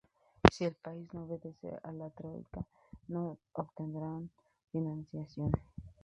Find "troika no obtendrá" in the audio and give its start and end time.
2.09-4.19